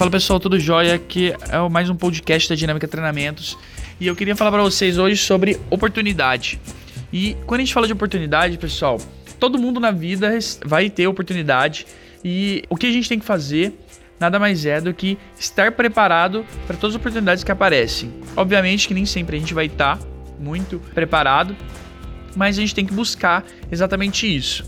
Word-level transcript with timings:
Fala 0.00 0.10
pessoal, 0.10 0.40
tudo 0.40 0.58
jóia? 0.58 0.94
Aqui 0.94 1.34
é 1.50 1.68
mais 1.68 1.90
um 1.90 1.94
podcast 1.94 2.48
da 2.48 2.54
Dinâmica 2.54 2.88
Treinamentos 2.88 3.58
e 4.00 4.06
eu 4.06 4.16
queria 4.16 4.34
falar 4.34 4.50
para 4.50 4.62
vocês 4.62 4.96
hoje 4.96 5.18
sobre 5.18 5.60
oportunidade. 5.68 6.58
E 7.12 7.36
quando 7.44 7.60
a 7.60 7.64
gente 7.64 7.74
fala 7.74 7.86
de 7.86 7.92
oportunidade, 7.92 8.56
pessoal, 8.56 8.98
todo 9.38 9.58
mundo 9.58 9.78
na 9.78 9.90
vida 9.90 10.38
vai 10.64 10.88
ter 10.88 11.06
oportunidade 11.06 11.86
e 12.24 12.64
o 12.70 12.78
que 12.78 12.86
a 12.86 12.90
gente 12.90 13.10
tem 13.10 13.18
que 13.18 13.26
fazer 13.26 13.78
nada 14.18 14.38
mais 14.38 14.64
é 14.64 14.80
do 14.80 14.94
que 14.94 15.18
estar 15.38 15.72
preparado 15.72 16.46
para 16.66 16.78
todas 16.78 16.96
as 16.96 16.98
oportunidades 16.98 17.44
que 17.44 17.52
aparecem. 17.52 18.10
Obviamente 18.34 18.88
que 18.88 18.94
nem 18.94 19.04
sempre 19.04 19.36
a 19.36 19.38
gente 19.38 19.52
vai 19.52 19.66
estar 19.66 19.98
muito 20.38 20.78
preparado, 20.94 21.54
mas 22.34 22.56
a 22.56 22.62
gente 22.62 22.74
tem 22.74 22.86
que 22.86 22.94
buscar 22.94 23.44
exatamente 23.70 24.34
isso. 24.34 24.64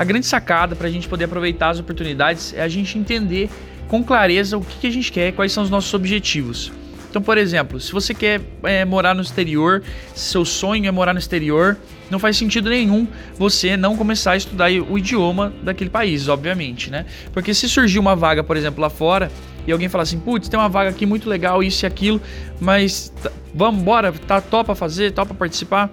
A 0.00 0.04
grande 0.04 0.24
sacada 0.24 0.74
para 0.74 0.88
a 0.88 0.90
gente 0.90 1.06
poder 1.06 1.26
aproveitar 1.26 1.68
as 1.68 1.78
oportunidades 1.78 2.54
é 2.54 2.62
a 2.62 2.68
gente 2.68 2.96
entender 2.96 3.50
com 3.86 4.02
clareza 4.02 4.56
o 4.56 4.62
que, 4.62 4.86
a 4.86 4.90
gente 4.90 5.12
quer, 5.12 5.30
quais 5.34 5.52
são 5.52 5.62
os 5.62 5.68
nossos 5.68 5.92
objetivos. 5.92 6.72
Então, 7.10 7.20
por 7.20 7.36
exemplo, 7.36 7.78
se 7.78 7.92
você 7.92 8.14
quer 8.14 8.40
é, 8.62 8.82
morar 8.82 9.14
no 9.14 9.20
exterior, 9.20 9.82
seu 10.14 10.42
sonho 10.42 10.86
é 10.86 10.90
morar 10.90 11.12
no 11.12 11.18
exterior, 11.18 11.76
não 12.10 12.18
faz 12.18 12.38
sentido 12.38 12.70
nenhum 12.70 13.06
você 13.36 13.76
não 13.76 13.94
começar 13.94 14.32
a 14.32 14.36
estudar 14.38 14.70
o 14.70 14.96
idioma 14.96 15.52
daquele 15.62 15.90
país, 15.90 16.28
obviamente, 16.28 16.90
né? 16.90 17.04
Porque 17.30 17.52
se 17.52 17.68
surgir 17.68 17.98
uma 17.98 18.16
vaga, 18.16 18.42
por 18.42 18.56
exemplo, 18.56 18.80
lá 18.80 18.88
fora, 18.88 19.30
e 19.66 19.72
alguém 19.72 19.90
falar 19.90 20.04
assim, 20.04 20.18
putz, 20.18 20.48
tem 20.48 20.58
uma 20.58 20.70
vaga 20.70 20.88
aqui 20.88 21.04
muito 21.04 21.28
legal, 21.28 21.62
isso 21.62 21.84
e 21.84 21.86
aquilo, 21.86 22.22
mas 22.58 23.12
vamos, 23.54 23.82
bora, 23.82 24.14
tá 24.26 24.40
topa 24.40 24.74
fazer, 24.74 25.12
topa 25.12 25.34
participar. 25.34 25.90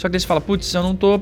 Só 0.00 0.08
que 0.08 0.12
daí 0.12 0.20
você 0.20 0.26
fala, 0.26 0.40
putz, 0.40 0.72
eu 0.72 0.82
não 0.82 0.96
tô, 0.96 1.20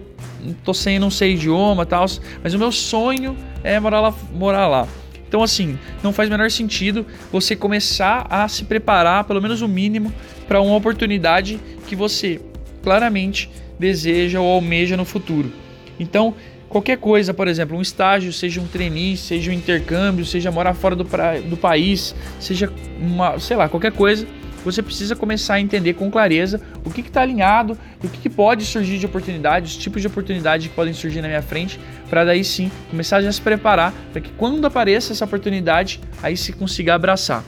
tô 0.62 0.72
sem, 0.72 1.00
não 1.00 1.10
sei 1.10 1.32
idioma 1.32 1.82
e 1.82 1.86
tal, 1.86 2.06
mas 2.44 2.54
o 2.54 2.58
meu 2.60 2.70
sonho 2.70 3.36
é 3.64 3.80
morar 3.80 4.00
lá. 4.00 4.14
Morar 4.32 4.68
lá. 4.68 4.86
Então, 5.26 5.42
assim, 5.42 5.76
não 6.00 6.12
faz 6.12 6.30
menor 6.30 6.48
sentido 6.48 7.04
você 7.32 7.56
começar 7.56 8.24
a 8.30 8.46
se 8.46 8.64
preparar, 8.66 9.24
pelo 9.24 9.42
menos 9.42 9.62
o 9.62 9.68
mínimo, 9.68 10.12
para 10.46 10.60
uma 10.60 10.76
oportunidade 10.76 11.58
que 11.88 11.96
você 11.96 12.40
claramente 12.80 13.50
deseja 13.80 14.38
ou 14.38 14.48
almeja 14.48 14.96
no 14.96 15.04
futuro. 15.04 15.50
Então, 15.98 16.32
qualquer 16.68 16.98
coisa, 16.98 17.34
por 17.34 17.48
exemplo, 17.48 17.76
um 17.76 17.82
estágio, 17.82 18.32
seja 18.32 18.60
um 18.60 18.66
trainee, 18.68 19.16
seja 19.16 19.50
um 19.50 19.54
intercâmbio, 19.54 20.24
seja 20.24 20.52
morar 20.52 20.74
fora 20.74 20.94
do, 20.94 21.04
pra, 21.04 21.40
do 21.40 21.56
país, 21.56 22.14
seja 22.38 22.72
uma, 23.00 23.40
sei 23.40 23.56
lá, 23.56 23.68
qualquer 23.68 23.90
coisa, 23.90 24.24
você 24.64 24.82
precisa 24.82 25.14
começar 25.16 25.54
a 25.54 25.60
entender 25.60 25.94
com 25.94 26.10
clareza 26.10 26.60
o 26.84 26.90
que 26.90 27.00
está 27.00 27.22
alinhado, 27.22 27.78
o 28.02 28.08
que, 28.08 28.18
que, 28.18 28.30
pode 28.30 28.64
surgir 28.64 28.98
de 28.98 29.06
oportunidades, 29.06 29.72
os 29.72 29.76
tipos 29.78 30.00
de 30.00 30.08
oportunidade 30.08 30.68
que 30.68 30.74
podem 30.74 30.92
surgir 30.92 31.20
na 31.20 31.28
minha 31.28 31.42
frente, 31.42 31.78
para 32.08 32.24
daí 32.24 32.44
sim 32.44 32.70
começar 32.90 33.18
a 33.18 33.22
já 33.22 33.32
se 33.32 33.40
preparar 33.40 33.92
para 34.12 34.20
que 34.20 34.30
quando 34.32 34.64
apareça 34.64 35.12
essa 35.12 35.24
oportunidade, 35.24 36.00
aí 36.22 36.36
se 36.36 36.52
consiga 36.52 36.94
abraçar. 36.94 37.44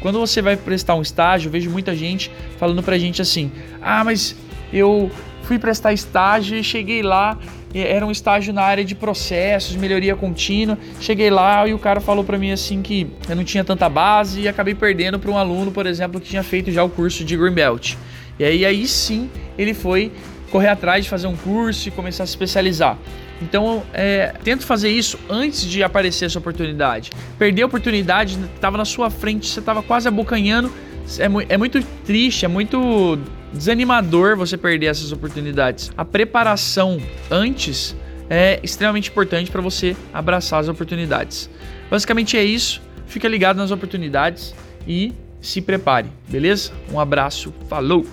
Quando 0.00 0.18
você 0.18 0.40
vai 0.40 0.56
prestar 0.56 0.94
um 0.94 1.02
estágio, 1.02 1.50
vejo 1.50 1.70
muita 1.70 1.94
gente 1.94 2.30
falando 2.58 2.82
pra 2.82 2.96
gente 2.98 3.20
assim: 3.20 3.52
"Ah, 3.82 4.02
mas 4.02 4.34
eu 4.72 5.10
fui 5.50 5.58
prestar 5.58 5.92
estágio 5.92 6.56
e 6.56 6.62
cheguei 6.62 7.02
lá 7.02 7.36
era 7.74 8.06
um 8.06 8.10
estágio 8.12 8.52
na 8.52 8.62
área 8.62 8.84
de 8.84 8.94
processos, 8.94 9.74
melhoria 9.74 10.14
contínua. 10.14 10.78
Cheguei 11.00 11.28
lá 11.28 11.66
e 11.66 11.74
o 11.74 11.78
cara 11.78 12.00
falou 12.00 12.22
para 12.22 12.38
mim 12.38 12.52
assim 12.52 12.82
que 12.82 13.08
eu 13.28 13.34
não 13.34 13.42
tinha 13.42 13.64
tanta 13.64 13.88
base 13.88 14.42
e 14.42 14.48
acabei 14.48 14.76
perdendo 14.76 15.18
para 15.18 15.28
um 15.28 15.36
aluno, 15.36 15.72
por 15.72 15.86
exemplo, 15.86 16.20
que 16.20 16.28
tinha 16.28 16.42
feito 16.44 16.70
já 16.70 16.84
o 16.84 16.88
curso 16.88 17.24
de 17.24 17.36
Greenbelt. 17.36 17.94
E 18.38 18.44
aí, 18.44 18.64
aí 18.64 18.86
sim 18.86 19.28
ele 19.58 19.74
foi 19.74 20.12
correr 20.52 20.68
atrás 20.68 21.04
de 21.04 21.10
fazer 21.10 21.26
um 21.26 21.36
curso 21.36 21.88
e 21.88 21.90
começar 21.90 22.22
a 22.22 22.26
se 22.26 22.32
especializar. 22.32 22.96
Então, 23.42 23.82
é, 23.92 24.32
tento 24.44 24.64
fazer 24.64 24.90
isso 24.90 25.18
antes 25.28 25.64
de 25.64 25.82
aparecer 25.82 26.26
essa 26.26 26.38
oportunidade. 26.38 27.10
Perder 27.38 27.62
a 27.62 27.66
oportunidade, 27.66 28.38
estava 28.54 28.78
na 28.78 28.84
sua 28.84 29.10
frente, 29.10 29.48
você 29.48 29.58
estava 29.58 29.82
quase 29.82 30.06
abocanhando. 30.06 30.72
É, 31.18 31.26
é 31.48 31.56
muito 31.56 31.82
triste, 32.04 32.44
é 32.44 32.48
muito 32.48 33.18
desanimador 33.52 34.36
você 34.36 34.56
perder 34.56 34.86
essas 34.86 35.12
oportunidades. 35.12 35.90
A 35.96 36.04
preparação 36.04 37.00
antes 37.30 37.96
é 38.28 38.60
extremamente 38.62 39.10
importante 39.10 39.50
para 39.50 39.60
você 39.60 39.96
abraçar 40.12 40.60
as 40.60 40.68
oportunidades. 40.68 41.50
Basicamente 41.90 42.36
é 42.36 42.44
isso. 42.44 42.80
Fica 43.06 43.26
ligado 43.26 43.56
nas 43.56 43.72
oportunidades 43.72 44.54
e 44.86 45.12
se 45.40 45.60
prepare, 45.60 46.08
beleza? 46.28 46.70
Um 46.92 47.00
abraço, 47.00 47.52
falou! 47.68 48.06